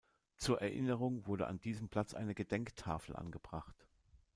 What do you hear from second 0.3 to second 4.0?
Zur Erinnerung wurde an diesem Platz eine Gedenktafel angebracht.